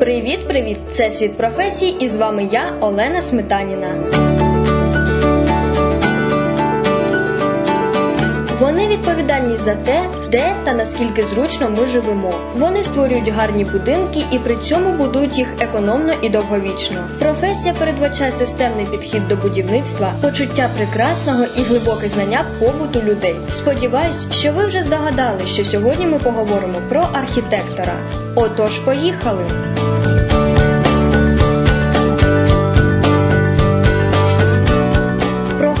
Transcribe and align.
Привіт, 0.00 0.48
привіт! 0.48 0.78
Це 0.92 1.10
світ 1.10 1.36
професій, 1.36 1.88
і 2.00 2.06
з 2.06 2.16
вами 2.16 2.48
я, 2.52 2.78
Олена 2.80 3.22
Сметаніна. 3.22 4.43
За 9.64 9.74
те, 9.74 10.08
де 10.32 10.54
та 10.64 10.72
наскільки 10.74 11.24
зручно 11.24 11.70
ми 11.70 11.86
живемо. 11.86 12.34
Вони 12.54 12.84
створюють 12.84 13.28
гарні 13.28 13.64
будинки 13.64 14.24
і 14.30 14.38
при 14.38 14.56
цьому 14.56 14.92
будують 14.92 15.38
їх 15.38 15.48
економно 15.60 16.12
і 16.22 16.28
довговічно. 16.28 17.08
Професія 17.18 17.74
передбачає 17.74 18.30
системний 18.30 18.86
підхід 18.86 19.28
до 19.28 19.36
будівництва, 19.36 20.12
почуття 20.20 20.70
прекрасного 20.76 21.44
і 21.56 21.62
глибоке 21.62 22.08
знання 22.08 22.44
побуту 22.60 23.00
людей. 23.02 23.36
Сподіваюсь, 23.52 24.26
що 24.32 24.52
ви 24.52 24.66
вже 24.66 24.82
здогадали, 24.82 25.40
що 25.46 25.64
сьогодні 25.64 26.06
ми 26.06 26.18
поговоримо 26.18 26.82
про 26.88 27.06
архітектора. 27.12 27.94
Отож, 28.34 28.78
поїхали! 28.78 29.44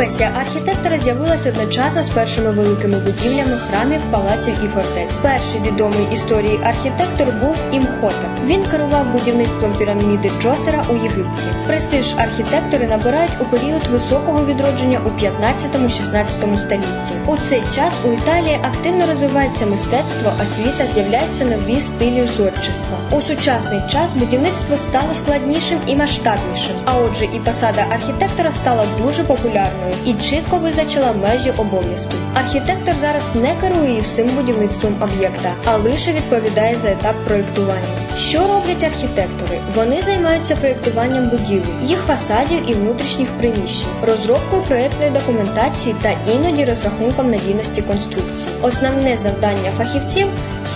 Професія 0.00 0.32
архітектора 0.40 0.98
з'явилася 0.98 1.48
одночасно 1.48 2.02
з 2.02 2.08
першими 2.08 2.50
великими 2.50 2.98
будівлями 2.98 3.56
храмів, 3.56 4.00
палаців 4.10 4.54
і 4.64 4.68
фортець. 4.68 5.18
Перший 5.22 5.60
відомий 5.60 6.08
історії 6.12 6.60
архітектор 6.62 7.26
був 7.42 7.56
Імхотеп. 7.72 8.30
Він 8.46 8.64
керував 8.64 9.12
будівництвом 9.12 9.72
піраміди 9.78 10.30
Джосера 10.42 10.84
у 10.90 10.94
Єгипті. 10.94 11.44
Престиж 11.66 12.14
архітектори 12.18 12.86
набирають 12.86 13.40
у 13.40 13.44
період 13.44 13.86
високого 13.86 14.44
відродження 14.44 15.00
у 15.06 15.24
15-16 15.24 16.56
столітті. 16.56 17.14
У 17.26 17.36
цей 17.36 17.62
час 17.74 17.94
у 18.04 18.12
Італії 18.12 18.58
активно 18.62 19.06
розвивається 19.06 19.66
мистецтво, 19.66 20.32
а 20.38 20.46
світа 20.46 20.92
з'являються 20.94 21.44
нові 21.44 21.80
стилі 21.80 22.26
зорчества. 22.26 22.98
У 23.10 23.20
сучасний 23.20 23.80
час 23.92 24.10
будівництво 24.14 24.78
стало 24.78 25.14
складнішим 25.14 25.78
і 25.86 25.96
масштабнішим. 25.96 26.76
А 26.84 26.98
отже, 26.98 27.24
і 27.24 27.38
посада 27.38 27.86
архітектора 27.90 28.52
стала 28.52 28.84
дуже 29.02 29.24
популярною 29.24 29.89
і 30.04 30.14
чітко 30.14 30.56
визначила 30.56 31.12
межі 31.12 31.50
обов'язків. 31.56 32.18
Архітектор 32.34 32.94
зараз 33.00 33.22
не 33.34 33.54
керує 33.60 34.00
всім 34.00 34.28
будівництвом 34.28 34.94
об'єкта, 35.00 35.52
а 35.64 35.76
лише 35.76 36.12
відповідає 36.12 36.76
за 36.82 36.90
етап 36.90 37.14
проєктування. 37.26 38.00
Що 38.18 38.38
роблять 38.38 38.84
архітектори? 38.84 39.60
Вони 39.74 40.02
займаються 40.02 40.56
проєктуванням 40.56 41.28
будівель, 41.28 41.82
їх 41.82 41.98
фасадів 41.98 42.70
і 42.70 42.74
внутрішніх 42.74 43.28
приміщень, 43.28 43.88
розробкою 44.02 44.62
проєктної 44.62 45.10
документації 45.10 45.94
та 46.02 46.10
іноді 46.34 46.64
розрахунком 46.64 47.30
надійності 47.30 47.82
конструкції. 47.82 48.48
Основне 48.62 49.16
завдання 49.16 49.70
фахівців 49.78 50.26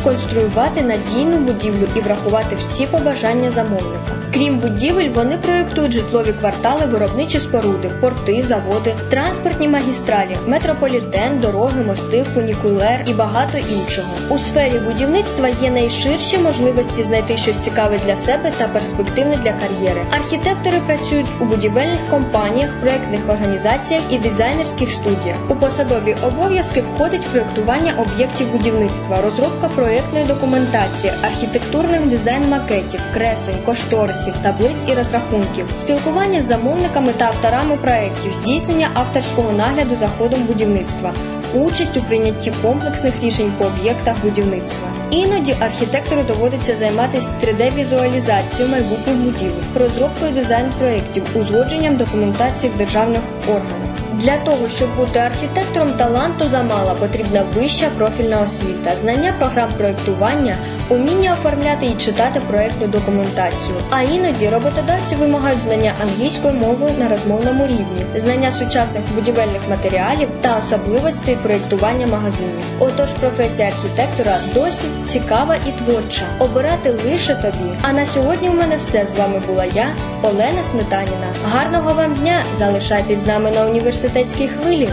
сконструювати 0.00 0.82
надійну 0.82 1.36
будівлю 1.36 1.88
і 1.96 2.00
врахувати 2.00 2.56
всі 2.56 2.86
побажання 2.86 3.50
замовника. 3.50 4.20
Крім 4.34 4.58
будівель, 4.58 5.08
вони 5.08 5.36
проєктують 5.36 5.92
житлові 5.92 6.32
квартали, 6.40 6.86
виробничі 6.86 7.38
споруди, 7.38 7.90
порти, 8.00 8.42
заводи, 8.42 8.94
транспортні 9.10 9.68
магістралі, 9.68 10.36
метрополітен, 10.46 11.40
дороги, 11.40 11.82
мости, 11.82 12.26
фунікулер 12.34 13.04
і 13.06 13.12
багато 13.12 13.58
іншого. 13.58 14.08
У 14.28 14.38
сфері 14.38 14.78
будівництва 14.78 15.48
є 15.48 15.70
найширші 15.70 16.38
можливості 16.38 17.02
знайти 17.02 17.36
щось 17.36 17.58
цікаве 17.58 17.98
для 18.06 18.16
себе 18.16 18.52
та 18.58 18.68
перспективне 18.68 19.36
для 19.36 19.52
кар'єри. 19.52 20.02
Архітектори 20.10 20.76
працюють 20.86 21.26
у 21.40 21.44
будівельних 21.44 22.10
компаніях, 22.10 22.70
проєктних 22.80 23.20
організаціях 23.28 24.02
і 24.10 24.18
дизайнерських 24.18 24.90
студіях. 24.90 25.36
У 25.48 25.54
посадові 25.54 26.16
обов'язки 26.26 26.82
входить 26.82 27.26
проєктування 27.26 27.94
об'єктів 27.98 28.52
будівництва, 28.52 29.20
розробка 29.22 29.68
проєктної 29.68 30.24
документації, 30.24 31.12
архітектурних 31.22 32.00
дизайн-макетів, 32.00 33.00
креслень, 33.14 33.62
кошторисів, 33.64 34.34
таблиць 34.42 34.88
і 34.88 34.94
розрахунків, 34.94 35.66
спілкування 35.78 36.40
з 36.42 36.44
замовниками 36.44 37.12
та 37.12 37.24
авторами 37.24 37.76
проєктів, 37.76 38.32
здійснення 38.32 38.89
авторського 38.94 39.52
нагляду 39.52 39.96
за 40.00 40.08
ходом 40.08 40.42
будівництва, 40.42 41.12
участь 41.54 41.96
у 41.96 42.00
прийнятті 42.00 42.52
комплексних 42.62 43.22
рішень 43.22 43.52
по 43.58 43.64
об'єктах 43.66 44.16
будівництва. 44.22 44.88
Іноді 45.10 45.56
архітектору 45.60 46.22
доводиться 46.22 46.76
займатися 46.76 47.28
3D-візуалізацією 47.42 48.70
майбутніх 48.70 49.16
будівель, 49.16 49.62
розробкою 49.74 50.32
дизайн-проєктів, 50.32 51.22
узгодженням 51.34 51.96
документації 51.96 52.72
в 52.72 52.78
державних 52.78 53.20
органах. 53.48 53.90
Для 54.12 54.36
того, 54.36 54.68
щоб 54.68 54.96
бути 54.96 55.18
архітектором, 55.18 55.92
таланту 55.92 56.48
замало, 56.48 56.96
потрібна 57.00 57.44
вища 57.54 57.88
профільна 57.98 58.40
освіта, 58.40 58.96
знання 58.96 59.34
програм 59.38 59.70
проєктування, 59.76 60.56
уміння 60.90 61.32
оформляти 61.32 61.86
і 61.86 61.94
читати 61.94 62.40
проєктну 62.40 62.86
документацію. 62.86 63.74
А 63.90 64.02
іноді 64.02 64.48
роботодавці 64.48 65.14
вимагають 65.14 65.60
знання 65.60 65.92
англійської 66.02 66.54
мови 66.54 66.92
на 66.98 67.08
розмовному 67.08 67.66
рівні, 67.66 68.04
знання 68.16 68.52
сучасних 68.52 69.02
будівельних 69.14 69.62
матеріалів 69.70 70.28
та 70.40 70.58
особливостей 70.58 71.36
проєктування 71.36 72.06
магазинів. 72.06 72.64
Отож, 72.78 73.10
професія 73.10 73.68
архітектора 73.68 74.36
досить 74.54 75.08
цікава 75.08 75.56
і 75.66 75.72
творча. 75.72 76.22
Обирати 76.38 76.90
лише 76.90 77.34
тобі. 77.34 77.70
А 77.82 77.92
на 77.92 78.06
сьогодні 78.06 78.48
у 78.48 78.54
мене 78.54 78.76
все 78.76 79.06
з 79.06 79.14
вами 79.14 79.42
була 79.46 79.64
я, 79.64 79.86
Олена 80.22 80.62
Сметаніна. 80.62 81.34
Гарного 81.44 81.94
вам 81.94 82.14
дня! 82.14 82.44
Залишайтесь 82.58 83.18
з 83.18 83.26
нами 83.26 83.50
на 83.50 83.66
університетській 83.66 84.48
хвилі. 84.48 84.90